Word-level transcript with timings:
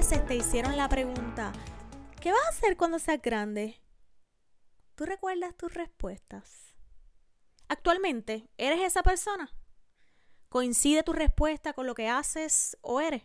¿Cuántas 0.00 0.18
veces 0.18 0.28
te 0.28 0.36
hicieron 0.36 0.76
la 0.78 0.88
pregunta, 0.88 1.52
¿qué 2.22 2.32
vas 2.32 2.40
a 2.46 2.48
hacer 2.48 2.78
cuando 2.78 2.98
seas 2.98 3.20
grande? 3.20 3.82
¿Tú 4.94 5.04
recuerdas 5.04 5.54
tus 5.58 5.74
respuestas? 5.74 6.74
Actualmente, 7.68 8.48
¿eres 8.56 8.80
esa 8.80 9.02
persona? 9.02 9.54
¿Coincide 10.48 11.02
tu 11.02 11.12
respuesta 11.12 11.74
con 11.74 11.86
lo 11.86 11.94
que 11.94 12.08
haces 12.08 12.78
o 12.80 13.02
eres? 13.02 13.24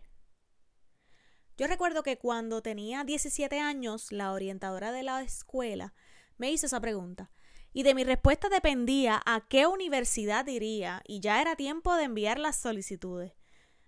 Yo 1.55 1.67
recuerdo 1.67 2.03
que 2.03 2.17
cuando 2.17 2.61
tenía 2.61 3.05
17 3.05 3.57
años, 3.57 4.11
la 4.11 4.33
orientadora 4.33 4.91
de 4.91 5.03
la 5.03 5.21
escuela 5.21 5.93
me 6.35 6.51
hizo 6.51 6.65
esa 6.65 6.81
pregunta. 6.81 7.31
Y 7.71 7.83
de 7.83 7.95
mi 7.95 8.03
respuesta 8.03 8.49
dependía 8.49 9.21
a 9.25 9.47
qué 9.47 9.65
universidad 9.65 10.45
iría 10.47 11.01
y 11.07 11.21
ya 11.21 11.41
era 11.41 11.55
tiempo 11.55 11.95
de 11.95 12.03
enviar 12.03 12.37
las 12.37 12.57
solicitudes. 12.57 13.31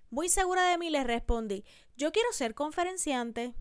Muy 0.09 0.30
segura 0.30 0.69
de 0.69 0.77
mí 0.77 0.89
le 0.89 1.03
respondí, 1.03 1.66
yo 1.97 2.11
quiero 2.11 2.31
ser 2.31 2.53
conferenciante. 2.53 3.53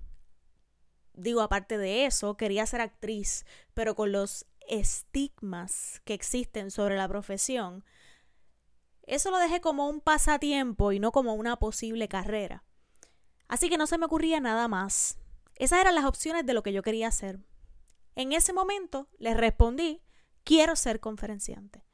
Digo, 1.14 1.40
aparte 1.40 1.78
de 1.78 2.04
eso, 2.06 2.36
quería 2.36 2.66
ser 2.66 2.82
actriz, 2.82 3.46
pero 3.74 3.94
con 3.94 4.12
los 4.12 4.46
estigmas 4.68 6.02
que 6.04 6.14
existen 6.14 6.70
sobre 6.70 6.96
la 6.96 7.08
profesión, 7.08 7.84
eso 9.02 9.30
lo 9.30 9.38
dejé 9.38 9.60
como 9.60 9.88
un 9.88 10.00
pasatiempo 10.00 10.92
y 10.92 10.98
no 10.98 11.12
como 11.12 11.34
una 11.34 11.56
posible 11.56 12.08
carrera. 12.08 12.64
Así 13.48 13.70
que 13.70 13.78
no 13.78 13.86
se 13.86 13.98
me 13.98 14.06
ocurría 14.06 14.40
nada 14.40 14.68
más. 14.68 15.18
Esas 15.54 15.80
eran 15.80 15.94
las 15.94 16.04
opciones 16.04 16.44
de 16.44 16.52
lo 16.52 16.62
que 16.62 16.72
yo 16.72 16.82
quería 16.82 17.08
hacer. 17.08 17.40
En 18.16 18.32
ese 18.32 18.52
momento 18.52 19.08
le 19.18 19.34
respondí, 19.34 20.02
quiero 20.44 20.76
ser 20.76 21.00
conferenciante. 21.00 21.84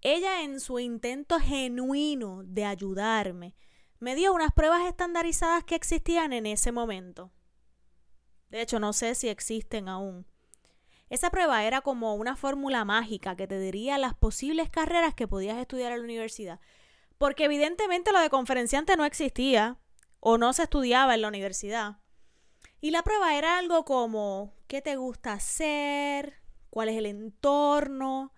Ella 0.00 0.42
en 0.42 0.60
su 0.60 0.78
intento 0.78 1.40
genuino 1.40 2.42
de 2.44 2.64
ayudarme, 2.64 3.56
me 4.00 4.14
dio 4.14 4.32
unas 4.32 4.52
pruebas 4.52 4.86
estandarizadas 4.86 5.64
que 5.64 5.74
existían 5.74 6.32
en 6.32 6.46
ese 6.46 6.72
momento. 6.72 7.30
De 8.50 8.62
hecho, 8.62 8.78
no 8.78 8.92
sé 8.92 9.14
si 9.14 9.28
existen 9.28 9.88
aún. 9.88 10.26
Esa 11.10 11.30
prueba 11.30 11.64
era 11.64 11.80
como 11.80 12.14
una 12.14 12.36
fórmula 12.36 12.84
mágica 12.84 13.36
que 13.36 13.46
te 13.46 13.58
diría 13.58 13.98
las 13.98 14.14
posibles 14.14 14.70
carreras 14.70 15.14
que 15.14 15.28
podías 15.28 15.58
estudiar 15.58 15.92
en 15.92 15.98
la 15.98 16.04
universidad. 16.04 16.60
Porque 17.16 17.44
evidentemente 17.44 18.12
lo 18.12 18.20
de 18.20 18.30
conferenciante 18.30 18.96
no 18.96 19.04
existía 19.04 19.78
o 20.20 20.38
no 20.38 20.52
se 20.52 20.64
estudiaba 20.64 21.14
en 21.14 21.22
la 21.22 21.28
universidad. 21.28 21.98
Y 22.80 22.90
la 22.90 23.02
prueba 23.02 23.36
era 23.36 23.58
algo 23.58 23.84
como 23.84 24.54
qué 24.66 24.82
te 24.82 24.96
gusta 24.96 25.32
hacer, 25.32 26.40
cuál 26.70 26.90
es 26.90 26.96
el 26.96 27.06
entorno, 27.06 28.32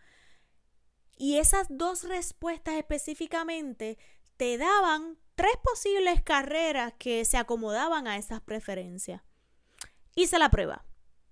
y 1.20 1.36
esas 1.36 1.66
dos 1.68 2.04
respuestas 2.04 2.76
específicamente 2.76 3.98
te 4.38 4.56
daban 4.56 5.18
tres 5.40 5.56
posibles 5.62 6.20
carreras 6.20 6.92
que 6.98 7.24
se 7.24 7.38
acomodaban 7.38 8.06
a 8.06 8.18
esas 8.18 8.42
preferencias. 8.42 9.22
Hice 10.14 10.38
la 10.38 10.50
prueba. 10.50 10.84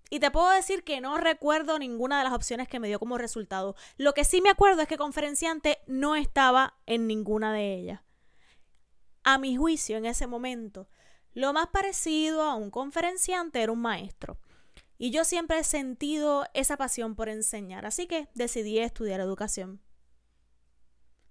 Y 0.09 0.19
te 0.19 0.31
puedo 0.31 0.48
decir 0.48 0.83
que 0.83 1.03
no 1.03 1.19
recuerdo 1.19 1.78
ninguna 1.78 2.17
de 2.17 2.25
las 2.25 2.33
opciones 2.33 2.69
que 2.69 2.81
me 2.81 2.89
dio 2.89 2.98
como 2.98 3.19
resultado. 3.19 3.77
Lo 3.98 4.14
que 4.14 4.25
sí 4.25 4.41
me 4.41 4.48
acuerdo 4.48 4.81
es 4.81 4.89
que 4.89 4.97
conferenciante 4.97 5.81
no 5.86 6.17
estaba 6.17 6.79
en 6.86 7.06
ninguna 7.06 7.53
de 7.53 7.75
ellas. 7.75 8.01
A 9.24 9.36
mi 9.36 9.58
juicio, 9.58 9.98
en 9.98 10.07
ese 10.07 10.27
momento, 10.27 10.89
lo 11.35 11.52
más 11.52 11.67
parecido 11.67 12.45
a 12.45 12.55
un 12.55 12.70
conferenciante 12.70 13.61
era 13.61 13.73
un 13.73 13.83
maestro. 13.83 14.39
Y 14.97 15.11
yo 15.11 15.27
siempre 15.27 15.58
he 15.58 15.64
sentido 15.64 16.47
esa 16.55 16.79
pasión 16.79 17.14
por 17.14 17.29
enseñar, 17.29 17.85
así 17.85 18.07
que 18.07 18.30
decidí 18.33 18.79
estudiar 18.79 19.20
educación. 19.20 19.83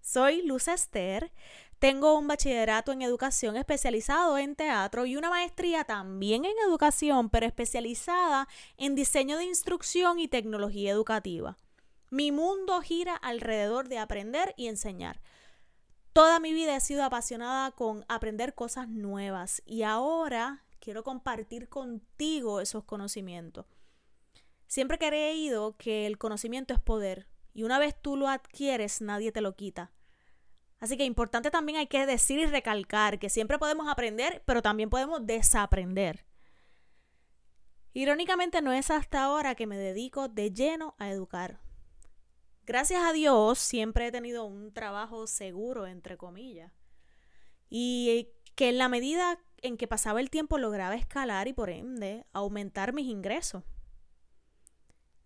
Soy 0.08 0.42
Luz 0.44 0.70
Esther, 0.70 1.34
tengo 1.80 2.18
un 2.18 2.28
bachillerato 2.28 2.92
en 2.92 3.04
educación 3.04 3.56
especializado 3.56 4.38
en 4.38 4.56
teatro 4.56 5.06
y 5.06 5.16
una 5.16 5.30
maestría 5.30 5.84
también 5.84 6.46
en 6.46 6.54
educación, 6.68 7.30
pero 7.30 7.46
especializada 7.46 8.48
en 8.78 8.96
diseño 8.96 9.38
de 9.38 9.46
instrucción 9.46 10.20
y 10.20 10.28
tecnología 10.28 10.92
educativa. 10.92 11.58
Mi 12.10 12.32
mundo 12.32 12.82
gira 12.82 13.16
alrededor 13.16 13.90
de 13.90 14.00
aprender 14.00 14.54
y 14.58 14.68
enseñar. 14.68 15.22
Toda 16.14 16.40
mi 16.40 16.52
vida 16.52 16.76
he 16.76 16.80
sido 16.80 17.04
apasionada 17.04 17.70
con 17.72 18.06
aprender 18.08 18.56
cosas 18.56 18.88
nuevas 18.90 19.62
y 19.66 19.84
ahora 19.84 20.64
quiero 20.80 21.04
compartir 21.04 21.70
contigo 21.70 22.60
esos 22.60 22.86
conocimientos. 22.86 23.68
Siempre 24.66 24.96
he 24.96 25.08
creído 25.08 25.78
que 25.78 26.08
el 26.08 26.18
conocimiento 26.18 26.74
es 26.74 26.80
poder 26.80 27.28
y 27.54 27.64
una 27.64 27.78
vez 27.78 27.96
tú 28.02 28.18
lo 28.18 28.30
adquieres 28.30 29.00
nadie 29.02 29.32
te 29.32 29.42
lo 29.42 29.56
quita. 29.56 29.92
Así 30.80 30.96
que 30.96 31.06
importante 31.06 31.50
también 31.50 31.78
hay 31.78 31.88
que 31.88 32.06
decir 32.06 32.40
y 32.40 32.46
recalcar 32.46 33.20
que 33.20 33.30
siempre 33.30 33.58
podemos 33.58 33.88
aprender, 33.88 34.44
pero 34.46 34.62
también 34.62 34.90
podemos 34.90 35.26
desaprender. 35.26 36.26
Irónicamente 37.94 38.62
no 38.62 38.72
es 38.72 38.92
hasta 38.92 39.24
ahora 39.24 39.56
que 39.56 39.66
me 39.66 39.78
dedico 39.78 40.28
de 40.28 40.52
lleno 40.52 40.96
a 41.00 41.10
educar. 41.10 41.60
Gracias 42.64 43.02
a 43.04 43.12
Dios 43.12 43.58
siempre 43.58 44.08
he 44.08 44.12
tenido 44.12 44.46
un 44.46 44.72
trabajo 44.72 45.26
seguro, 45.26 45.88
entre 45.88 46.16
comillas. 46.18 46.72
Y 47.70 48.30
que 48.56 48.70
en 48.70 48.78
la 48.78 48.88
medida 48.88 49.40
en 49.62 49.78
que 49.78 49.88
pasaba 49.88 50.20
el 50.20 50.30
tiempo 50.30 50.58
lograba 50.58 50.96
escalar 50.96 51.48
y 51.48 51.54
por 51.54 51.70
ende 51.70 52.26
aumentar 52.34 52.94
mis 52.94 53.08
ingresos. 53.08 53.64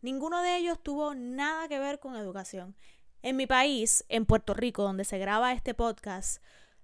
Ninguno 0.02 0.42
de 0.42 0.58
ellos 0.58 0.82
tuvo 0.82 1.14
nada 1.14 1.68
que 1.68 1.80
ver 1.80 2.00
con 2.00 2.16
educación. 2.16 2.76
En 3.22 3.36
mi 3.36 3.46
país, 3.46 4.04
en 4.10 4.26
Puerto 4.26 4.54
Rico, 4.54 4.84
donde 4.84 5.06
se 5.06 5.20
graba 5.20 5.54
este 5.54 5.74
podcast, 5.74 6.42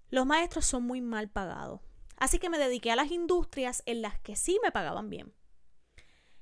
los 0.09 0.25
maestros 0.25 0.65
son 0.65 0.83
muy 0.83 1.01
mal 1.01 1.29
pagados. 1.29 1.81
Así 2.15 2.37
que 2.37 2.49
me 2.49 2.59
dediqué 2.59 2.91
a 2.91 2.95
las 2.95 3.11
industrias 3.11 3.83
en 3.85 4.01
las 4.01 4.19
que 4.19 4.35
sí 4.35 4.59
me 4.63 4.71
pagaban 4.71 5.09
bien. 5.09 5.33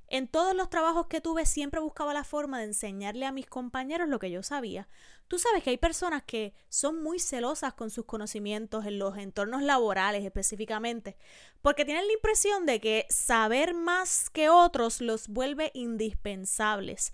En 0.07 0.27
todos 0.27 0.55
los 0.55 0.69
trabajos 0.69 1.07
que 1.07 1.19
tuve 1.19 1.45
siempre 1.45 1.79
buscaba 1.79 2.13
la 2.13 2.23
forma 2.23 2.59
de 2.59 2.65
enseñarle 2.65 3.25
a 3.25 3.31
mis 3.31 3.47
compañeros 3.47 4.07
lo 4.07 4.19
que 4.19 4.29
yo 4.29 4.43
sabía. 4.43 4.87
Tú 5.27 5.39
sabes 5.39 5.63
que 5.63 5.71
hay 5.71 5.77
personas 5.77 6.23
que 6.23 6.53
son 6.69 7.01
muy 7.01 7.17
celosas 7.17 7.73
con 7.73 7.89
sus 7.89 8.05
conocimientos 8.05 8.85
en 8.85 8.99
los 8.99 9.17
entornos 9.17 9.63
laborales 9.63 10.23
específicamente, 10.23 11.17
porque 11.61 11.85
tienen 11.85 12.05
la 12.05 12.13
impresión 12.13 12.67
de 12.67 12.79
que 12.79 13.07
saber 13.09 13.73
más 13.73 14.29
que 14.29 14.49
otros 14.49 15.01
los 15.01 15.27
vuelve 15.27 15.71
indispensables. 15.73 17.11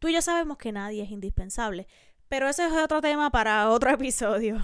Tú 0.00 0.08
y 0.08 0.14
yo 0.14 0.20
sabemos 0.20 0.58
que 0.58 0.72
nadie 0.72 1.04
es 1.04 1.10
indispensable, 1.10 1.86
pero 2.28 2.48
ese 2.48 2.66
es 2.66 2.72
otro 2.72 3.00
tema 3.00 3.30
para 3.30 3.70
otro 3.70 3.90
episodio. 3.94 4.58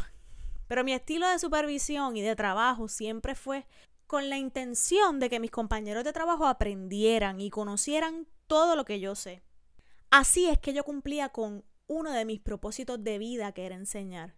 Pero 0.67 0.85
mi 0.85 0.93
estilo 0.93 1.29
de 1.29 1.39
supervisión 1.39 2.17
y 2.17 2.23
de 2.23 2.37
trabajo 2.37 2.89
siempre 2.89 3.35
fue 3.35 3.67
con 4.07 4.29
la 4.29 4.39
intención 4.39 5.21
de 5.21 5.31
que 5.31 5.41
mis 5.41 5.51
compañeros 5.51 6.05
de 6.05 6.13
trabajo 6.13 6.47
aprendieran 6.47 7.41
y 7.41 7.51
conocieran 7.51 8.27
todo 8.47 8.77
lo 8.77 8.85
que 8.85 9.01
yo 9.01 9.15
sé. 9.15 9.43
Así 10.11 10.47
es 10.47 10.59
que 10.59 10.73
yo 10.73 10.83
cumplía 10.83 11.29
con 11.29 11.65
uno 11.87 12.13
de 12.13 12.25
mis 12.25 12.41
propósitos 12.41 13.03
de 13.03 13.19
vida, 13.19 13.53
que 13.53 13.67
era 13.67 13.77
enseñar. 13.77 14.37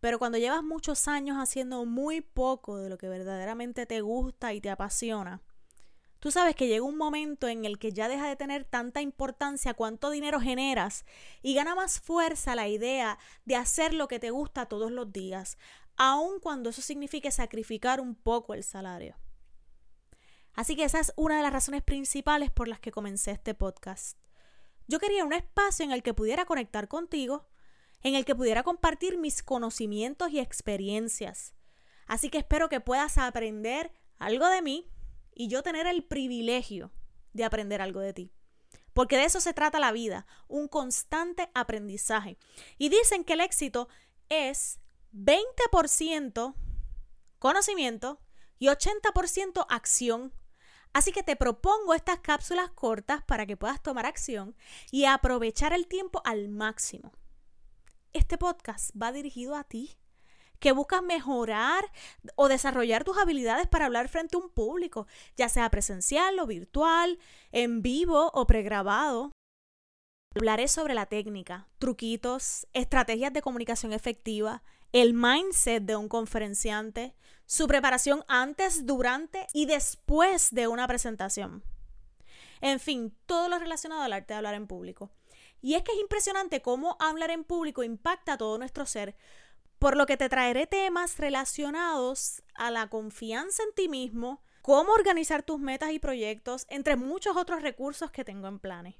Pero 0.00 0.18
cuando 0.18 0.36
llevas 0.36 0.62
muchos 0.62 1.08
años 1.08 1.38
haciendo 1.38 1.86
muy 1.86 2.20
poco 2.20 2.76
de 2.76 2.90
lo 2.90 2.98
que 2.98 3.08
verdaderamente 3.08 3.86
te 3.86 4.02
gusta 4.02 4.52
y 4.52 4.60
te 4.60 4.68
apasiona, 4.68 5.42
tú 6.24 6.30
sabes 6.30 6.56
que 6.56 6.68
llega 6.68 6.82
un 6.82 6.96
momento 6.96 7.48
en 7.48 7.66
el 7.66 7.78
que 7.78 7.92
ya 7.92 8.08
deja 8.08 8.26
de 8.26 8.34
tener 8.34 8.64
tanta 8.64 9.02
importancia 9.02 9.74
cuánto 9.74 10.08
dinero 10.08 10.40
generas 10.40 11.04
y 11.42 11.52
gana 11.54 11.74
más 11.74 12.00
fuerza 12.00 12.54
la 12.54 12.66
idea 12.66 13.18
de 13.44 13.56
hacer 13.56 13.92
lo 13.92 14.08
que 14.08 14.18
te 14.18 14.30
gusta 14.30 14.64
todos 14.64 14.90
los 14.90 15.12
días, 15.12 15.58
aun 15.98 16.40
cuando 16.40 16.70
eso 16.70 16.80
signifique 16.80 17.30
sacrificar 17.30 18.00
un 18.00 18.14
poco 18.14 18.54
el 18.54 18.64
salario. 18.64 19.18
Así 20.54 20.76
que 20.76 20.84
esa 20.84 20.98
es 20.98 21.12
una 21.16 21.36
de 21.36 21.42
las 21.42 21.52
razones 21.52 21.82
principales 21.82 22.50
por 22.50 22.68
las 22.68 22.80
que 22.80 22.90
comencé 22.90 23.32
este 23.32 23.52
podcast. 23.52 24.16
Yo 24.88 25.00
quería 25.00 25.26
un 25.26 25.34
espacio 25.34 25.84
en 25.84 25.92
el 25.92 26.02
que 26.02 26.14
pudiera 26.14 26.46
conectar 26.46 26.88
contigo, 26.88 27.50
en 28.00 28.14
el 28.14 28.24
que 28.24 28.34
pudiera 28.34 28.62
compartir 28.62 29.18
mis 29.18 29.42
conocimientos 29.42 30.30
y 30.30 30.40
experiencias. 30.40 31.52
Así 32.06 32.30
que 32.30 32.38
espero 32.38 32.70
que 32.70 32.80
puedas 32.80 33.18
aprender 33.18 33.92
algo 34.18 34.46
de 34.48 34.62
mí 34.62 34.90
y 35.34 35.48
yo 35.48 35.62
tener 35.62 35.86
el 35.86 36.04
privilegio 36.04 36.92
de 37.32 37.44
aprender 37.44 37.82
algo 37.82 38.00
de 38.00 38.12
ti. 38.12 38.32
Porque 38.92 39.16
de 39.16 39.24
eso 39.24 39.40
se 39.40 39.52
trata 39.52 39.80
la 39.80 39.92
vida, 39.92 40.26
un 40.46 40.68
constante 40.68 41.50
aprendizaje. 41.54 42.38
Y 42.78 42.88
dicen 42.88 43.24
que 43.24 43.32
el 43.32 43.40
éxito 43.40 43.88
es 44.28 44.78
20% 45.12 46.54
conocimiento 47.44 48.20
y 48.58 48.68
80% 48.68 49.66
acción. 49.68 50.32
Así 50.94 51.12
que 51.12 51.22
te 51.22 51.36
propongo 51.36 51.92
estas 51.92 52.20
cápsulas 52.20 52.70
cortas 52.70 53.22
para 53.24 53.44
que 53.44 53.56
puedas 53.56 53.82
tomar 53.82 54.06
acción 54.06 54.56
y 54.90 55.04
aprovechar 55.04 55.74
el 55.74 55.86
tiempo 55.86 56.22
al 56.24 56.48
máximo. 56.48 57.12
Este 58.14 58.38
podcast 58.38 58.92
va 58.96 59.12
dirigido 59.12 59.56
a 59.56 59.64
ti, 59.64 59.98
que 60.58 60.72
buscas 60.72 61.02
mejorar 61.02 61.90
o 62.36 62.48
desarrollar 62.48 63.04
tus 63.04 63.18
habilidades 63.18 63.66
para 63.66 63.86
hablar 63.86 64.08
frente 64.08 64.36
a 64.36 64.40
un 64.40 64.50
público, 64.50 65.06
ya 65.36 65.48
sea 65.48 65.70
presencial 65.70 66.38
o 66.38 66.46
virtual, 66.46 67.18
en 67.52 67.82
vivo 67.82 68.30
o 68.34 68.46
pregrabado. 68.46 69.32
Hablaré 70.36 70.68
sobre 70.68 70.94
la 70.94 71.06
técnica, 71.06 71.68
truquitos, 71.78 72.66
estrategias 72.72 73.32
de 73.32 73.42
comunicación 73.42 73.92
efectiva, 73.92 74.62
el 74.92 75.14
mindset 75.14 75.84
de 75.84 75.96
un 75.96 76.08
conferenciante, 76.08 77.14
su 77.46 77.66
preparación 77.66 78.24
antes, 78.26 78.86
durante 78.86 79.46
y 79.52 79.66
después 79.66 80.52
de 80.52 80.66
una 80.66 80.86
presentación. 80.86 81.62
En 82.60 82.80
fin, 82.80 83.14
todo 83.26 83.48
lo 83.48 83.58
relacionado 83.58 84.02
al 84.02 84.12
arte 84.12 84.32
de 84.32 84.38
hablar 84.38 84.54
en 84.54 84.66
público. 84.66 85.10
Y 85.60 85.74
es 85.74 85.82
que 85.82 85.92
es 85.92 86.00
impresionante 86.00 86.62
cómo 86.62 86.96
hablar 87.00 87.30
en 87.30 87.44
público 87.44 87.82
impacta 87.82 88.34
a 88.34 88.38
todo 88.38 88.58
nuestro 88.58 88.86
ser, 88.86 89.16
por 89.84 89.98
lo 89.98 90.06
que 90.06 90.16
te 90.16 90.30
traeré 90.30 90.66
temas 90.66 91.18
relacionados 91.18 92.42
a 92.54 92.70
la 92.70 92.88
confianza 92.88 93.62
en 93.64 93.74
ti 93.74 93.86
mismo, 93.86 94.42
cómo 94.62 94.94
organizar 94.94 95.42
tus 95.42 95.60
metas 95.60 95.92
y 95.92 95.98
proyectos, 95.98 96.64
entre 96.70 96.96
muchos 96.96 97.36
otros 97.36 97.60
recursos 97.60 98.10
que 98.10 98.24
tengo 98.24 98.48
en 98.48 98.60
planes. 98.60 98.94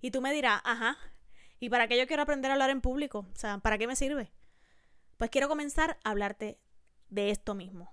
Y 0.00 0.10
tú 0.10 0.20
me 0.20 0.34
dirás, 0.34 0.60
ajá, 0.64 0.98
¿y 1.60 1.68
para 1.68 1.86
qué 1.86 1.96
yo 1.96 2.08
quiero 2.08 2.24
aprender 2.24 2.50
a 2.50 2.54
hablar 2.54 2.70
en 2.70 2.80
público? 2.80 3.28
O 3.32 3.36
sea, 3.36 3.58
¿para 3.58 3.78
qué 3.78 3.86
me 3.86 3.94
sirve? 3.94 4.32
Pues 5.18 5.30
quiero 5.30 5.48
comenzar 5.48 6.00
a 6.02 6.10
hablarte 6.10 6.58
de 7.08 7.30
esto 7.30 7.54
mismo. 7.54 7.92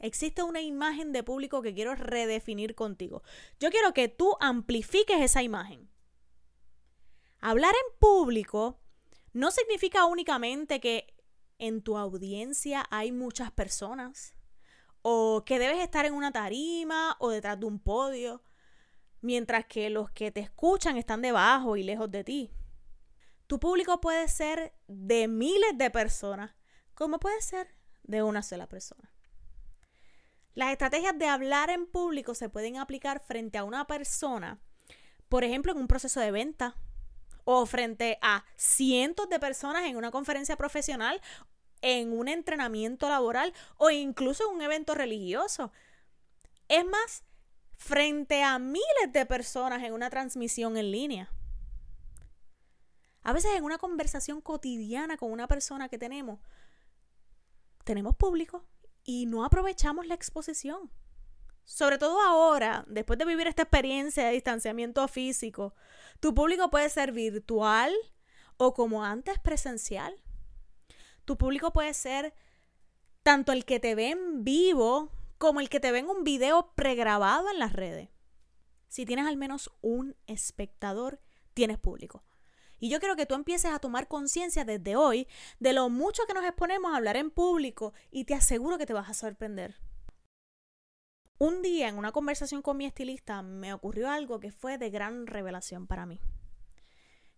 Existe 0.00 0.42
una 0.42 0.60
imagen 0.60 1.12
de 1.12 1.22
público 1.22 1.62
que 1.62 1.72
quiero 1.72 1.94
redefinir 1.94 2.74
contigo. 2.74 3.22
Yo 3.58 3.70
quiero 3.70 3.94
que 3.94 4.08
tú 4.08 4.36
amplifiques 4.40 5.18
esa 5.18 5.42
imagen. 5.42 5.88
Hablar 7.40 7.74
en 7.74 7.98
público 7.98 8.82
no 9.32 9.50
significa 9.50 10.04
únicamente 10.04 10.78
que 10.80 11.14
en 11.58 11.82
tu 11.82 11.96
audiencia 11.96 12.84
hay 12.90 13.12
muchas 13.12 13.50
personas 13.50 14.34
o 15.02 15.44
que 15.44 15.58
debes 15.58 15.78
estar 15.78 16.06
en 16.06 16.14
una 16.14 16.32
tarima 16.32 17.16
o 17.18 17.30
detrás 17.30 17.58
de 17.58 17.66
un 17.66 17.78
podio, 17.78 18.42
mientras 19.20 19.66
que 19.66 19.90
los 19.90 20.10
que 20.10 20.30
te 20.30 20.40
escuchan 20.40 20.96
están 20.96 21.22
debajo 21.22 21.76
y 21.76 21.82
lejos 21.82 22.10
de 22.10 22.24
ti. 22.24 22.50
Tu 23.46 23.58
público 23.58 24.00
puede 24.00 24.28
ser 24.28 24.74
de 24.86 25.28
miles 25.28 25.76
de 25.76 25.90
personas, 25.90 26.54
como 26.94 27.18
puede 27.18 27.40
ser 27.40 27.74
de 28.02 28.22
una 28.22 28.42
sola 28.42 28.68
persona. 28.68 29.12
Las 30.54 30.72
estrategias 30.72 31.16
de 31.18 31.26
hablar 31.26 31.70
en 31.70 31.86
público 31.86 32.34
se 32.34 32.48
pueden 32.48 32.76
aplicar 32.76 33.20
frente 33.20 33.58
a 33.58 33.64
una 33.64 33.86
persona, 33.86 34.60
por 35.28 35.44
ejemplo, 35.44 35.72
en 35.72 35.78
un 35.78 35.88
proceso 35.88 36.20
de 36.20 36.30
venta 36.30 36.76
o 37.50 37.64
frente 37.64 38.18
a 38.20 38.44
cientos 38.56 39.30
de 39.30 39.40
personas 39.40 39.86
en 39.86 39.96
una 39.96 40.10
conferencia 40.10 40.54
profesional, 40.56 41.18
en 41.80 42.12
un 42.12 42.28
entrenamiento 42.28 43.08
laboral 43.08 43.54
o 43.78 43.88
incluso 43.88 44.46
en 44.46 44.56
un 44.56 44.60
evento 44.60 44.94
religioso. 44.94 45.72
Es 46.68 46.84
más, 46.84 47.24
frente 47.78 48.42
a 48.42 48.58
miles 48.58 49.12
de 49.14 49.24
personas 49.24 49.82
en 49.82 49.94
una 49.94 50.10
transmisión 50.10 50.76
en 50.76 50.90
línea. 50.90 51.32
A 53.22 53.32
veces 53.32 53.52
en 53.56 53.64
una 53.64 53.78
conversación 53.78 54.42
cotidiana 54.42 55.16
con 55.16 55.32
una 55.32 55.48
persona 55.48 55.88
que 55.88 55.96
tenemos, 55.96 56.40
tenemos 57.84 58.14
público 58.14 58.66
y 59.04 59.24
no 59.24 59.42
aprovechamos 59.42 60.06
la 60.06 60.12
exposición. 60.12 60.90
Sobre 61.68 61.98
todo 61.98 62.22
ahora, 62.22 62.86
después 62.88 63.18
de 63.18 63.26
vivir 63.26 63.46
esta 63.46 63.64
experiencia 63.64 64.24
de 64.24 64.32
distanciamiento 64.32 65.06
físico, 65.06 65.74
tu 66.18 66.34
público 66.34 66.70
puede 66.70 66.88
ser 66.88 67.12
virtual 67.12 67.94
o 68.56 68.72
como 68.72 69.04
antes 69.04 69.38
presencial. 69.38 70.14
Tu 71.26 71.36
público 71.36 71.70
puede 71.74 71.92
ser 71.92 72.32
tanto 73.22 73.52
el 73.52 73.66
que 73.66 73.80
te 73.80 73.94
ve 73.94 74.12
en 74.12 74.44
vivo 74.44 75.12
como 75.36 75.60
el 75.60 75.68
que 75.68 75.78
te 75.78 75.92
ve 75.92 75.98
en 75.98 76.08
un 76.08 76.24
video 76.24 76.72
pregrabado 76.74 77.50
en 77.50 77.58
las 77.58 77.74
redes. 77.74 78.08
Si 78.88 79.04
tienes 79.04 79.26
al 79.26 79.36
menos 79.36 79.70
un 79.82 80.16
espectador, 80.26 81.20
tienes 81.52 81.78
público. 81.78 82.24
Y 82.78 82.88
yo 82.88 82.98
quiero 82.98 83.14
que 83.14 83.26
tú 83.26 83.34
empieces 83.34 83.72
a 83.72 83.78
tomar 83.78 84.08
conciencia 84.08 84.64
desde 84.64 84.96
hoy 84.96 85.28
de 85.60 85.74
lo 85.74 85.90
mucho 85.90 86.22
que 86.26 86.32
nos 86.32 86.46
exponemos 86.46 86.94
a 86.94 86.96
hablar 86.96 87.18
en 87.18 87.30
público 87.30 87.92
y 88.10 88.24
te 88.24 88.32
aseguro 88.32 88.78
que 88.78 88.86
te 88.86 88.94
vas 88.94 89.10
a 89.10 89.14
sorprender. 89.14 89.76
Un 91.40 91.62
día 91.62 91.86
en 91.88 91.96
una 91.96 92.10
conversación 92.10 92.62
con 92.62 92.76
mi 92.76 92.84
estilista 92.84 93.42
me 93.42 93.72
ocurrió 93.72 94.10
algo 94.10 94.40
que 94.40 94.50
fue 94.50 94.76
de 94.76 94.90
gran 94.90 95.28
revelación 95.28 95.86
para 95.86 96.04
mí. 96.04 96.20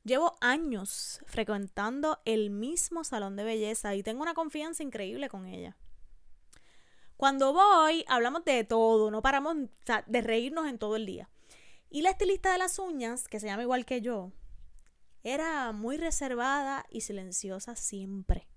Llevo 0.04 0.38
años 0.40 1.20
frecuentando 1.26 2.18
el 2.24 2.48
mismo 2.48 3.04
salón 3.04 3.36
de 3.36 3.44
belleza 3.44 3.94
y 3.94 4.02
tengo 4.02 4.22
una 4.22 4.32
confianza 4.32 4.82
increíble 4.82 5.28
con 5.28 5.44
ella. 5.44 5.76
Cuando 7.18 7.52
voy, 7.52 8.06
hablamos 8.08 8.42
de 8.46 8.64
todo, 8.64 9.10
no 9.10 9.20
paramos 9.20 9.54
de 10.06 10.20
reírnos 10.22 10.66
en 10.66 10.78
todo 10.78 10.96
el 10.96 11.04
día. 11.04 11.28
Y 11.90 12.00
la 12.00 12.08
estilista 12.08 12.52
de 12.52 12.56
las 12.56 12.78
uñas, 12.78 13.28
que 13.28 13.38
se 13.38 13.48
llama 13.48 13.64
igual 13.64 13.84
que 13.84 14.00
yo, 14.00 14.32
era 15.22 15.72
muy 15.72 15.98
reservada 15.98 16.86
y 16.88 17.02
silenciosa 17.02 17.76
siempre. 17.76 18.48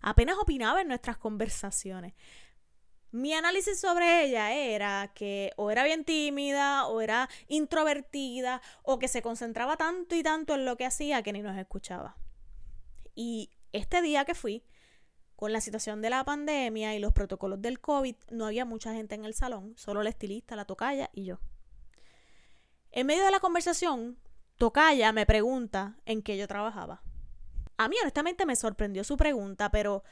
Apenas 0.00 0.38
opinaba 0.38 0.80
en 0.80 0.86
nuestras 0.86 1.16
conversaciones. 1.16 2.14
Mi 3.12 3.34
análisis 3.34 3.78
sobre 3.78 4.24
ella 4.24 4.52
era 4.52 5.12
que 5.14 5.52
o 5.56 5.70
era 5.70 5.84
bien 5.84 6.04
tímida, 6.04 6.86
o 6.86 7.00
era 7.02 7.28
introvertida, 7.46 8.62
o 8.82 8.98
que 8.98 9.06
se 9.06 9.22
concentraba 9.22 9.76
tanto 9.76 10.16
y 10.16 10.22
tanto 10.22 10.54
en 10.54 10.64
lo 10.64 10.76
que 10.76 10.86
hacía 10.86 11.22
que 11.22 11.32
ni 11.32 11.42
nos 11.42 11.56
escuchaba. 11.58 12.16
Y 13.14 13.50
este 13.72 14.00
día 14.00 14.24
que 14.24 14.34
fui, 14.34 14.64
con 15.36 15.52
la 15.52 15.60
situación 15.60 16.00
de 16.00 16.08
la 16.08 16.24
pandemia 16.24 16.94
y 16.96 17.00
los 17.00 17.12
protocolos 17.12 17.60
del 17.60 17.80
COVID, 17.80 18.16
no 18.30 18.46
había 18.46 18.64
mucha 18.64 18.94
gente 18.94 19.14
en 19.14 19.26
el 19.26 19.34
salón, 19.34 19.74
solo 19.76 20.02
la 20.02 20.08
estilista, 20.08 20.56
la 20.56 20.64
tocaya 20.64 21.10
y 21.12 21.24
yo. 21.24 21.38
En 22.92 23.06
medio 23.06 23.24
de 23.24 23.30
la 23.30 23.40
conversación, 23.40 24.18
Tocaya 24.56 25.12
me 25.12 25.26
pregunta 25.26 25.96
en 26.06 26.22
qué 26.22 26.36
yo 26.36 26.46
trabajaba. 26.46 27.02
A 27.76 27.88
mí 27.88 27.96
honestamente 28.00 28.46
me 28.46 28.54
sorprendió 28.54 29.02
su 29.02 29.16
pregunta, 29.16 29.70
pero 29.70 30.04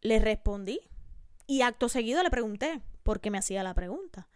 le 0.00 0.18
respondí 0.18 0.80
y 1.46 1.62
acto 1.62 1.88
seguido 1.88 2.22
le 2.22 2.30
pregunté 2.30 2.82
por 3.02 3.20
qué 3.20 3.30
me 3.30 3.38
hacía 3.38 3.62
la 3.62 3.74
pregunta. 3.74 4.28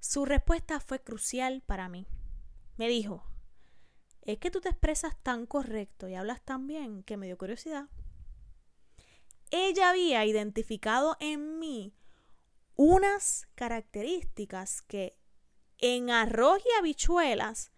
Su 0.00 0.24
respuesta 0.24 0.80
fue 0.80 1.00
crucial 1.00 1.62
para 1.64 1.88
mí. 1.88 2.06
Me 2.76 2.88
dijo, 2.88 3.24
es 4.22 4.38
que 4.38 4.50
tú 4.50 4.60
te 4.60 4.68
expresas 4.68 5.16
tan 5.22 5.46
correcto 5.46 6.08
y 6.08 6.14
hablas 6.14 6.42
tan 6.42 6.66
bien 6.66 7.02
que 7.02 7.16
me 7.16 7.26
dio 7.26 7.38
curiosidad. 7.38 7.88
Ella 9.50 9.90
había 9.90 10.24
identificado 10.24 11.16
en 11.20 11.58
mí 11.58 11.94
unas 12.74 13.46
características 13.54 14.82
que 14.82 15.18
en 15.78 16.10
arroz 16.10 16.62
y 16.64 16.78
habichuelas 16.78 17.70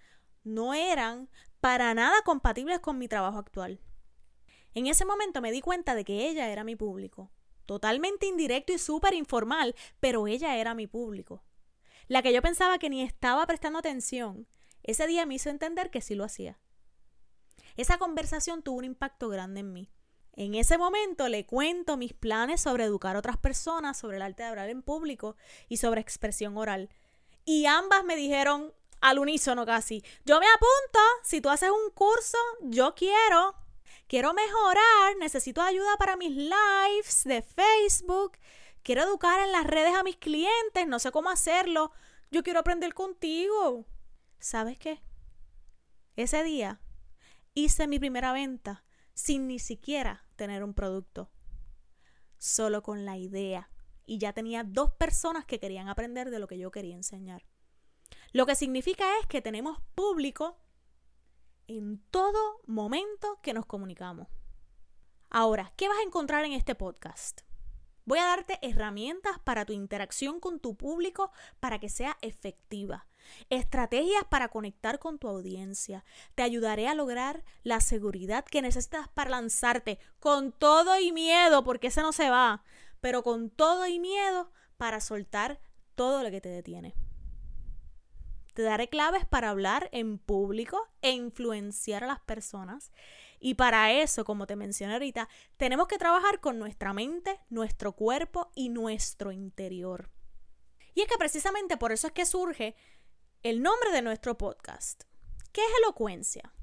no 0.44 0.74
eran 0.74 1.28
para 1.60 1.94
nada 1.94 2.22
compatibles 2.22 2.80
con 2.80 2.98
mi 2.98 3.08
trabajo 3.08 3.38
actual. 3.38 3.80
En 4.74 4.86
ese 4.86 5.04
momento 5.04 5.40
me 5.40 5.50
di 5.50 5.60
cuenta 5.60 5.94
de 5.94 6.04
que 6.04 6.28
ella 6.28 6.50
era 6.50 6.64
mi 6.64 6.76
público, 6.76 7.30
totalmente 7.66 8.26
indirecto 8.26 8.72
y 8.72 8.78
súper 8.78 9.14
informal, 9.14 9.74
pero 10.00 10.26
ella 10.26 10.56
era 10.56 10.74
mi 10.74 10.86
público. 10.86 11.42
La 12.08 12.22
que 12.22 12.32
yo 12.32 12.42
pensaba 12.42 12.78
que 12.78 12.90
ni 12.90 13.02
estaba 13.02 13.46
prestando 13.46 13.78
atención, 13.78 14.46
ese 14.82 15.06
día 15.06 15.26
me 15.26 15.34
hizo 15.34 15.48
entender 15.48 15.90
que 15.90 16.00
sí 16.00 16.14
lo 16.14 16.24
hacía. 16.24 16.58
Esa 17.76 17.98
conversación 17.98 18.62
tuvo 18.62 18.78
un 18.78 18.84
impacto 18.84 19.28
grande 19.28 19.60
en 19.60 19.72
mí. 19.72 19.90
En 20.36 20.54
ese 20.54 20.78
momento 20.78 21.28
le 21.28 21.46
cuento 21.46 21.96
mis 21.96 22.12
planes 22.12 22.60
sobre 22.60 22.84
educar 22.84 23.16
a 23.16 23.20
otras 23.20 23.38
personas, 23.38 23.98
sobre 23.98 24.16
el 24.16 24.22
arte 24.22 24.42
de 24.42 24.48
hablar 24.48 24.68
en 24.68 24.82
público 24.82 25.36
y 25.68 25.76
sobre 25.78 26.00
expresión 26.00 26.56
oral. 26.56 26.90
Y 27.44 27.66
ambas 27.66 28.04
me 28.04 28.16
dijeron, 28.16 28.72
al 29.00 29.18
unísono 29.18 29.66
casi. 29.66 30.02
Yo 30.24 30.40
me 30.40 30.46
apunto, 30.46 31.00
si 31.22 31.40
tú 31.40 31.50
haces 31.50 31.70
un 31.70 31.90
curso, 31.92 32.38
yo 32.62 32.94
quiero. 32.94 33.54
Quiero 34.06 34.34
mejorar, 34.34 35.16
necesito 35.18 35.62
ayuda 35.62 35.96
para 35.98 36.16
mis 36.16 36.36
lives 36.36 37.24
de 37.24 37.42
Facebook. 37.42 38.38
Quiero 38.82 39.02
educar 39.02 39.40
en 39.40 39.52
las 39.52 39.66
redes 39.66 39.94
a 39.94 40.02
mis 40.02 40.16
clientes, 40.16 40.86
no 40.86 40.98
sé 40.98 41.10
cómo 41.10 41.30
hacerlo. 41.30 41.90
Yo 42.30 42.42
quiero 42.42 42.60
aprender 42.60 42.94
contigo. 42.94 43.86
¿Sabes 44.38 44.76
qué? 44.78 45.02
Ese 46.16 46.42
día 46.42 46.80
hice 47.54 47.86
mi 47.86 47.98
primera 47.98 48.32
venta 48.32 48.84
sin 49.14 49.46
ni 49.46 49.58
siquiera 49.58 50.26
tener 50.36 50.62
un 50.62 50.74
producto. 50.74 51.30
Solo 52.38 52.82
con 52.82 53.04
la 53.04 53.16
idea. 53.16 53.70
Y 54.06 54.18
ya 54.18 54.34
tenía 54.34 54.64
dos 54.64 54.92
personas 54.92 55.46
que 55.46 55.58
querían 55.58 55.88
aprender 55.88 56.30
de 56.30 56.38
lo 56.38 56.46
que 56.46 56.58
yo 56.58 56.70
quería 56.70 56.94
enseñar. 56.94 57.46
Lo 58.32 58.44
que 58.44 58.54
significa 58.54 59.04
es 59.20 59.26
que 59.26 59.40
tenemos 59.40 59.80
público 59.94 60.58
en 61.68 61.98
todo 62.10 62.60
momento 62.66 63.38
que 63.42 63.54
nos 63.54 63.66
comunicamos. 63.66 64.28
Ahora, 65.30 65.72
¿qué 65.76 65.88
vas 65.88 65.98
a 65.98 66.02
encontrar 66.02 66.44
en 66.44 66.52
este 66.52 66.74
podcast? 66.74 67.40
Voy 68.06 68.18
a 68.18 68.26
darte 68.26 68.58
herramientas 68.60 69.38
para 69.42 69.64
tu 69.64 69.72
interacción 69.72 70.38
con 70.38 70.60
tu 70.60 70.76
público 70.76 71.32
para 71.58 71.78
que 71.78 71.88
sea 71.88 72.18
efectiva. 72.20 73.06
Estrategias 73.48 74.24
para 74.24 74.48
conectar 74.48 74.98
con 74.98 75.18
tu 75.18 75.28
audiencia. 75.28 76.04
Te 76.34 76.42
ayudaré 76.42 76.86
a 76.86 76.94
lograr 76.94 77.44
la 77.62 77.80
seguridad 77.80 78.44
que 78.44 78.60
necesitas 78.60 79.08
para 79.08 79.30
lanzarte 79.30 79.98
con 80.20 80.52
todo 80.52 80.98
y 80.98 81.12
miedo, 81.12 81.64
porque 81.64 81.86
ese 81.86 82.02
no 82.02 82.12
se 82.12 82.28
va, 82.28 82.62
pero 83.00 83.22
con 83.22 83.48
todo 83.48 83.86
y 83.86 83.98
miedo 83.98 84.50
para 84.76 85.00
soltar 85.00 85.58
todo 85.94 86.22
lo 86.22 86.30
que 86.30 86.42
te 86.42 86.50
detiene. 86.50 86.94
Te 88.54 88.62
daré 88.62 88.88
claves 88.88 89.26
para 89.26 89.50
hablar 89.50 89.88
en 89.92 90.18
público 90.18 90.88
e 91.02 91.10
influenciar 91.10 92.04
a 92.04 92.06
las 92.06 92.20
personas. 92.20 92.92
Y 93.40 93.54
para 93.54 93.92
eso, 93.92 94.24
como 94.24 94.46
te 94.46 94.56
mencioné 94.56 94.94
ahorita, 94.94 95.28
tenemos 95.56 95.88
que 95.88 95.98
trabajar 95.98 96.40
con 96.40 96.58
nuestra 96.58 96.92
mente, 96.92 97.40
nuestro 97.50 97.92
cuerpo 97.92 98.52
y 98.54 98.68
nuestro 98.68 99.32
interior. 99.32 100.08
Y 100.94 101.02
es 101.02 101.08
que 101.08 101.18
precisamente 101.18 101.76
por 101.76 101.90
eso 101.90 102.06
es 102.06 102.12
que 102.12 102.24
surge 102.24 102.76
el 103.42 103.60
nombre 103.60 103.90
de 103.90 104.02
nuestro 104.02 104.38
podcast. 104.38 105.02
¿Qué 105.52 105.60
es 105.60 105.70
elocuencia? 105.82 106.54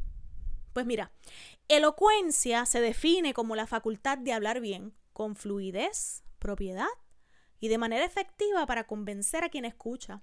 Pues 0.73 0.85
mira, 0.85 1.11
elocuencia 1.67 2.65
se 2.65 2.79
define 2.79 3.33
como 3.33 3.57
la 3.57 3.67
facultad 3.67 4.17
de 4.17 4.31
hablar 4.31 4.61
bien, 4.61 4.95
con 5.11 5.35
fluidez, 5.35 6.23
propiedad 6.39 6.87
y 7.59 7.67
de 7.67 7.77
manera 7.77 8.05
efectiva 8.05 8.65
para 8.65 8.87
convencer 8.87 9.43
a 9.43 9.49
quien 9.49 9.65
escucha. 9.65 10.21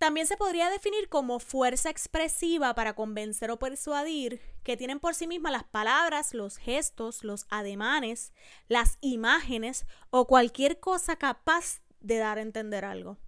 También 0.00 0.26
se 0.26 0.38
podría 0.38 0.70
definir 0.70 1.10
como 1.10 1.40
fuerza 1.40 1.90
expresiva 1.90 2.74
para 2.74 2.94
convencer 2.94 3.50
o 3.50 3.58
persuadir 3.58 4.40
que 4.62 4.78
tienen 4.78 4.98
por 4.98 5.14
sí 5.14 5.26
mismas 5.26 5.52
las 5.52 5.64
palabras, 5.64 6.32
los 6.32 6.56
gestos, 6.56 7.22
los 7.22 7.44
ademanes, 7.50 8.32
las 8.66 8.96
imágenes 9.02 9.84
o 10.08 10.26
cualquier 10.26 10.80
cosa 10.80 11.16
capaz 11.16 11.82
de 12.00 12.16
dar 12.16 12.38
a 12.38 12.40
entender 12.40 12.86
algo. 12.86 13.18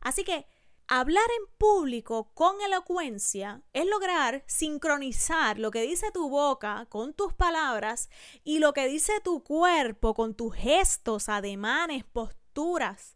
Así 0.00 0.24
que 0.24 0.46
hablar 0.88 1.26
en 1.38 1.54
público 1.58 2.32
con 2.32 2.58
elocuencia 2.62 3.60
es 3.74 3.84
lograr 3.84 4.42
sincronizar 4.46 5.58
lo 5.58 5.70
que 5.70 5.82
dice 5.82 6.10
tu 6.10 6.30
boca 6.30 6.86
con 6.88 7.12
tus 7.12 7.34
palabras 7.34 8.08
y 8.44 8.60
lo 8.60 8.72
que 8.72 8.88
dice 8.88 9.20
tu 9.22 9.44
cuerpo 9.44 10.14
con 10.14 10.34
tus 10.34 10.54
gestos, 10.54 11.28
ademanes, 11.28 12.04
posturas, 12.04 13.14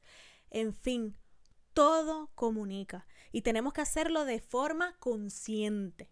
en 0.50 0.74
fin, 0.74 1.16
todo 1.74 2.30
comunica 2.34 3.06
y 3.32 3.42
tenemos 3.42 3.72
que 3.72 3.82
hacerlo 3.82 4.24
de 4.24 4.40
forma 4.40 4.96
consciente. 4.98 6.10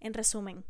En 0.00 0.14
resumen, 0.14 0.64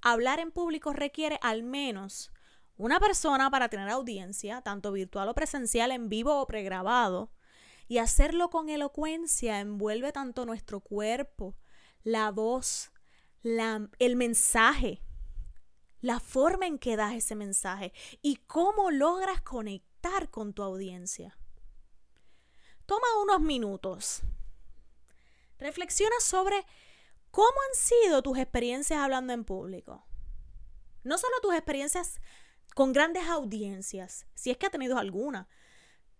hablar 0.00 0.38
en 0.38 0.52
público 0.52 0.92
requiere 0.92 1.38
al 1.42 1.62
menos 1.64 2.32
una 2.76 3.00
persona 3.00 3.50
para 3.50 3.68
tener 3.68 3.88
audiencia, 3.88 4.62
tanto 4.62 4.92
virtual 4.92 5.28
o 5.28 5.34
presencial, 5.34 5.90
en 5.90 6.08
vivo 6.08 6.40
o 6.40 6.46
pregrabado, 6.46 7.32
y 7.88 7.98
hacerlo 7.98 8.50
con 8.50 8.68
elocuencia 8.68 9.60
envuelve 9.60 10.12
tanto 10.12 10.46
nuestro 10.46 10.80
cuerpo, 10.80 11.56
la 12.04 12.30
voz, 12.30 12.92
el 13.42 14.16
mensaje, 14.16 15.02
la 16.00 16.20
forma 16.20 16.66
en 16.66 16.78
que 16.78 16.96
das 16.96 17.14
ese 17.14 17.34
mensaje 17.34 17.92
y 18.22 18.36
cómo 18.46 18.90
logras 18.90 19.40
conectar 19.40 20.30
con 20.30 20.52
tu 20.52 20.62
audiencia. 20.62 21.36
Toma 22.88 23.06
unos 23.22 23.42
minutos. 23.42 24.22
Reflexiona 25.58 26.18
sobre 26.20 26.64
cómo 27.30 27.46
han 27.68 27.74
sido 27.74 28.22
tus 28.22 28.38
experiencias 28.38 28.98
hablando 28.98 29.34
en 29.34 29.44
público. 29.44 30.06
No 31.04 31.18
solo 31.18 31.38
tus 31.42 31.52
experiencias 31.52 32.18
con 32.74 32.94
grandes 32.94 33.28
audiencias, 33.28 34.26
si 34.34 34.50
es 34.50 34.56
que 34.56 34.64
ha 34.64 34.70
tenido 34.70 34.96
alguna, 34.96 35.50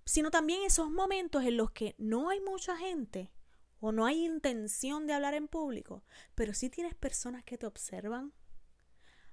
sino 0.04 0.30
también 0.30 0.62
esos 0.62 0.90
momentos 0.90 1.42
en 1.44 1.56
los 1.56 1.70
que 1.70 1.94
no 1.96 2.28
hay 2.28 2.40
mucha 2.40 2.76
gente 2.76 3.32
o 3.80 3.90
no 3.90 4.04
hay 4.04 4.26
intención 4.26 5.06
de 5.06 5.14
hablar 5.14 5.32
en 5.32 5.48
público, 5.48 6.04
pero 6.34 6.52
sí 6.52 6.68
tienes 6.68 6.94
personas 6.94 7.44
que 7.44 7.56
te 7.56 7.64
observan. 7.64 8.34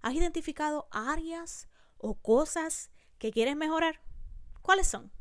¿Has 0.01 0.13
identificado 0.13 0.87
áreas 0.89 1.67
o 1.97 2.15
cosas 2.15 2.91
que 3.17 3.31
quieres 3.31 3.57
mejorar? 3.57 3.99
¿Cuáles 4.61 4.87
son? 4.87 5.11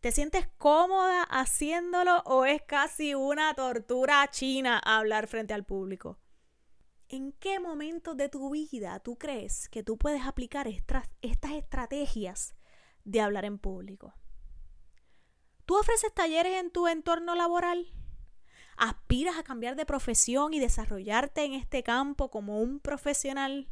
¿Te 0.00 0.12
sientes 0.12 0.48
cómoda 0.58 1.24
haciéndolo 1.24 2.18
o 2.24 2.44
es 2.44 2.62
casi 2.62 3.14
una 3.14 3.52
tortura 3.54 4.28
china 4.30 4.78
hablar 4.78 5.26
frente 5.26 5.54
al 5.54 5.64
público? 5.64 6.20
¿En 7.08 7.32
qué 7.32 7.58
momento 7.58 8.14
de 8.14 8.28
tu 8.28 8.50
vida 8.50 9.00
tú 9.00 9.18
crees 9.18 9.68
que 9.68 9.82
tú 9.82 9.98
puedes 9.98 10.24
aplicar 10.24 10.68
estas, 10.68 11.08
estrategias 11.20 12.54
de 13.02 13.20
hablar 13.20 13.44
en 13.44 13.58
público? 13.58 14.14
¿Tú 15.66 15.76
ofreces 15.76 16.14
talleres 16.14 16.60
en 16.60 16.70
tu 16.70 16.86
entorno 16.86 17.34
laboral? 17.34 17.92
¿Aspiras 18.76 19.36
a 19.36 19.42
cambiar 19.42 19.74
de 19.74 19.84
profesión 19.84 20.54
y 20.54 20.60
desarrollarte 20.60 21.42
en 21.42 21.54
este 21.54 21.82
campo 21.82 22.30
como 22.30 22.60
un 22.60 22.78
profesional? 22.78 23.68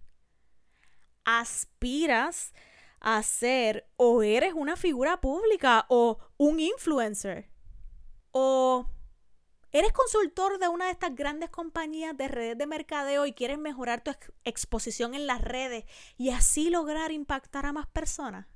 ¿Aspiras 1.24 2.52
a 2.52 2.75
ser 3.22 3.88
o 3.96 4.22
eres 4.22 4.54
una 4.54 4.76
figura 4.76 5.20
pública 5.20 5.86
o 5.88 6.18
un 6.36 6.60
influencer 6.60 7.50
o 8.32 8.86
eres 9.72 9.92
consultor 9.92 10.58
de 10.58 10.68
una 10.68 10.86
de 10.86 10.92
estas 10.92 11.14
grandes 11.14 11.50
compañías 11.50 12.16
de 12.16 12.28
redes 12.28 12.58
de 12.58 12.66
mercadeo 12.66 13.26
y 13.26 13.32
quieres 13.32 13.58
mejorar 13.58 14.02
tu 14.02 14.10
exposición 14.44 15.14
en 15.14 15.26
las 15.26 15.40
redes 15.40 15.84
y 16.16 16.30
así 16.30 16.70
lograr 16.70 17.12
impactar 17.12 17.66
a 17.66 17.72
más 17.72 17.86
personas. 17.86 18.46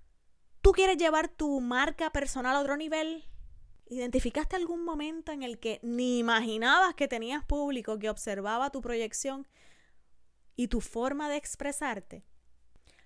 ¿Tú 0.62 0.72
quieres 0.72 0.98
llevar 0.98 1.28
tu 1.28 1.60
marca 1.60 2.10
personal 2.10 2.56
a 2.56 2.60
otro 2.60 2.76
nivel? 2.76 3.24
¿Identificaste 3.86 4.56
algún 4.56 4.84
momento 4.84 5.32
en 5.32 5.42
el 5.42 5.58
que 5.58 5.80
ni 5.82 6.18
imaginabas 6.18 6.94
que 6.94 7.08
tenías 7.08 7.44
público 7.44 7.98
que 7.98 8.10
observaba 8.10 8.70
tu 8.70 8.80
proyección 8.80 9.48
y 10.56 10.68
tu 10.68 10.80
forma 10.80 11.28
de 11.30 11.36
expresarte? 11.36 12.24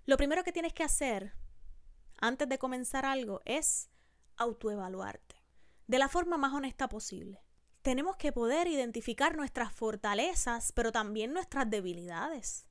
Lo 0.07 0.17
primero 0.17 0.45
que 0.45 0.53
tienes 0.53 0.73
que 0.73 0.83
hacer 0.83 1.33
antes 2.21 2.49
de 2.49 2.59
comenzar 2.59 3.07
algo 3.07 3.41
es 3.45 3.89
autoevaluarte 4.37 5.37
de 5.87 5.99
la 5.99 6.09
forma 6.09 6.37
más 6.37 6.53
honesta 6.53 6.89
posible. 6.89 7.43
Tenemos 7.83 8.17
que 8.17 8.33
poder 8.33 8.67
identificar 8.67 9.37
nuestras 9.37 9.73
fortalezas, 9.73 10.73
pero 10.73 10.93
también 10.93 11.33
nuestras 11.33 11.69
debilidades. 11.69 12.67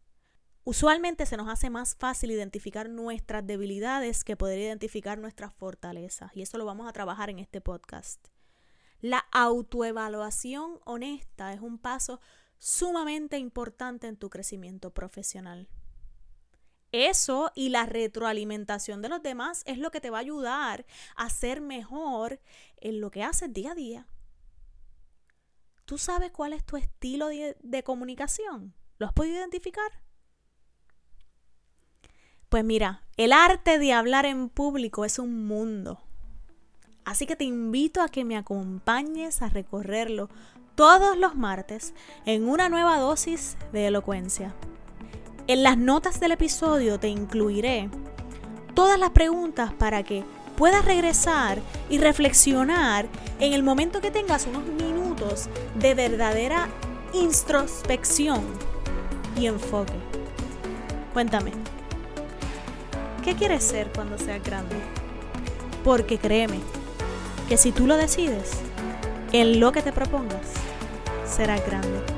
Usualmente 0.63 1.25
se 1.25 1.38
nos 1.38 1.50
hace 1.50 1.70
más 1.70 1.96
fácil 1.96 2.32
identificar 2.32 2.90
nuestras 2.90 3.46
debilidades 3.46 4.24
que 4.24 4.38
poder 4.38 4.60
identificar 4.60 5.18
nuestras 5.18 5.54
fortalezas, 5.54 6.32
y 6.36 6.42
eso 6.42 6.58
lo 6.58 6.66
vamos 6.66 6.88
a 6.88 6.94
trabajar 6.94 7.30
en 7.30 7.40
este 7.40 7.62
podcast. 7.62 8.28
La 9.02 9.25
autoevaluación 9.32 10.80
honesta 10.86 11.54
es 11.54 11.62
un 11.62 11.78
paso 11.78 12.22
sumamente 12.58 13.38
importante 13.38 14.08
en 14.08 14.18
tu 14.18 14.30
crecimiento 14.30 14.94
profesional. 14.94 15.68
Eso 16.94 17.52
y 17.56 17.70
la 17.70 17.88
retroalimentación 17.88 19.02
de 19.02 19.10
los 19.10 19.24
demás 19.24 19.64
es 19.66 19.80
lo 19.80 19.90
que 19.90 20.00
te 20.00 20.12
va 20.12 20.20
a 20.20 20.22
ayudar 20.22 20.86
a 21.16 21.28
ser 21.32 21.60
mejor 21.60 22.40
en 22.78 23.02
lo 23.02 23.10
que 23.10 23.24
haces 23.24 23.52
día 23.52 23.72
a 23.72 23.76
día. 23.76 24.08
¿Tú 25.86 25.98
sabes 25.98 26.30
cuál 26.30 26.54
es 26.54 26.64
tu 26.64 26.78
estilo 26.78 27.30
de, 27.30 27.58
de 27.62 27.84
comunicación? 27.84 28.76
¿Lo 29.00 29.08
has 29.08 29.14
podido 29.14 29.38
identificar? 29.38 30.04
Pues 32.48 32.64
mira, 32.64 33.02
el 33.18 33.34
arte 33.34 33.80
de 33.80 33.92
hablar 33.92 34.28
en 34.28 34.48
público 34.50 35.04
es 35.04 35.18
un 35.18 35.48
mundo. 35.48 36.00
Así 37.06 37.26
que 37.26 37.36
te 37.36 37.44
invito 37.44 38.04
a 38.04 38.08
que 38.08 38.24
me 38.24 38.38
acompañes 38.38 39.42
a 39.42 39.50
recorrerlo 39.50 40.30
todos 40.76 41.18
los 41.18 41.34
martes 41.34 41.96
en 42.28 42.48
una 42.48 42.70
nueva 42.70 43.00
dosis 43.00 43.58
de 43.72 43.88
elocuencia. 43.88 44.54
En 45.46 45.62
las 45.62 45.78
notas 45.78 46.22
del 46.22 46.32
episodio 46.32 47.02
te 47.02 47.10
incluiré 47.10 47.90
todas 48.74 48.98
las 48.98 49.10
preguntas 49.10 49.74
para 49.74 50.02
que 50.02 50.24
puedas 50.56 50.86
regresar 50.86 51.60
y 51.90 51.98
reflexionar 51.98 53.08
en 53.42 53.52
el 53.52 53.62
momento 53.62 54.00
que 54.00 54.10
tengas 54.10 54.48
unos 54.48 54.64
minutos 54.64 55.50
de 55.76 55.96
verdadera 55.96 56.70
introspección 57.14 58.42
y 59.38 59.48
enfoque. 59.48 59.92
Cuéntame, 61.12 61.52
¿qué 63.26 63.36
quieres 63.36 63.66
ser 63.66 63.92
cuando 63.94 64.18
seas 64.18 64.42
grande? 64.42 64.78
Porque 65.84 66.20
créeme, 66.20 66.60
que 67.50 67.58
si 67.58 67.74
tú 67.74 67.86
lo 67.86 67.98
decides, 67.98 68.52
en 69.34 69.60
lo 69.60 69.74
que 69.74 69.82
te 69.82 69.92
propongas, 69.92 70.54
serás 71.26 71.66
grande. 71.66 72.12